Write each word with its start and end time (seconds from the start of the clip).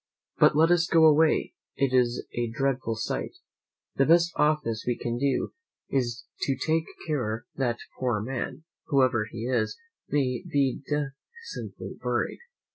But 0.39 0.55
let 0.55 0.71
us 0.71 0.87
go 0.87 1.05
away; 1.05 1.53
it 1.75 1.93
is 1.93 2.25
a 2.33 2.47
dreadful 2.49 2.95
sight! 2.95 3.35
The 3.97 4.07
best 4.07 4.31
office 4.35 4.83
we 4.87 4.97
can 4.97 5.19
do 5.19 5.53
is 5.91 6.25
to 6.41 6.57
take 6.57 6.85
care 7.05 7.45
that 7.53 7.75
the 7.77 7.83
poor 7.99 8.19
man, 8.19 8.63
whoever 8.87 9.27
he 9.31 9.45
is, 9.45 9.77
may 10.09 10.41
be 10.43 10.81
decently 10.87 11.97
buried." 12.01 12.39